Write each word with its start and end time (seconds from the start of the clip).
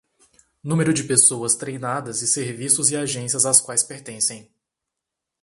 Número 0.63 0.95
de 0.95 1.03
pessoas 1.03 1.53
treinadas 1.53 2.23
e 2.23 2.27
serviços 2.27 2.89
e 2.89 2.95
agências 2.97 3.45
às 3.45 3.61
quais 3.61 3.83
pertencem. 3.83 4.51